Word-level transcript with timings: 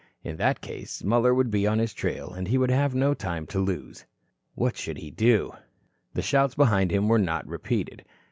In 0.23 0.37
that 0.37 0.61
case, 0.61 1.03
Muller 1.03 1.31
would 1.31 1.51
be 1.51 1.67
on 1.67 1.77
his 1.77 1.93
trail 1.93 2.33
and 2.33 2.47
he 2.47 2.57
would 2.57 2.71
have 2.71 2.95
no 2.95 3.13
time 3.13 3.45
to 3.45 3.59
lose. 3.59 4.05
What 4.55 4.75
should 4.75 4.97
he 4.97 5.11
do? 5.11 5.51
The 6.15 6.23
shouts 6.23 6.55
behind 6.55 6.89
him 6.91 7.07
were 7.07 7.19
not 7.19 7.45
repeated. 7.45 8.03